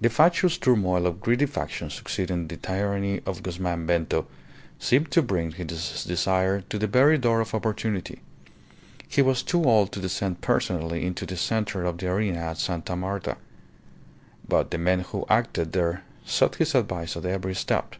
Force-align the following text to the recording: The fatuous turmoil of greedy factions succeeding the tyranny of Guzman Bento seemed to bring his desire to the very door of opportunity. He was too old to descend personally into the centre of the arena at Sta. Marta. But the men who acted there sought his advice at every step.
The 0.00 0.08
fatuous 0.08 0.56
turmoil 0.56 1.04
of 1.04 1.20
greedy 1.20 1.44
factions 1.46 1.94
succeeding 1.94 2.46
the 2.46 2.56
tyranny 2.56 3.22
of 3.26 3.42
Guzman 3.42 3.86
Bento 3.86 4.28
seemed 4.78 5.10
to 5.10 5.20
bring 5.20 5.50
his 5.50 6.04
desire 6.04 6.60
to 6.70 6.78
the 6.78 6.86
very 6.86 7.18
door 7.18 7.40
of 7.40 7.52
opportunity. 7.52 8.20
He 9.08 9.20
was 9.20 9.42
too 9.42 9.64
old 9.64 9.90
to 9.90 10.00
descend 10.00 10.42
personally 10.42 11.04
into 11.04 11.26
the 11.26 11.36
centre 11.36 11.84
of 11.84 11.98
the 11.98 12.06
arena 12.08 12.38
at 12.38 12.58
Sta. 12.58 12.94
Marta. 12.94 13.36
But 14.48 14.70
the 14.70 14.78
men 14.78 15.00
who 15.00 15.26
acted 15.28 15.72
there 15.72 16.04
sought 16.24 16.54
his 16.62 16.76
advice 16.76 17.16
at 17.16 17.24
every 17.26 17.56
step. 17.56 17.96